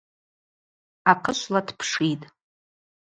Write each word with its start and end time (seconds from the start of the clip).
Ахъышвла 1.11 1.61
дпшитӏ. 1.67 2.25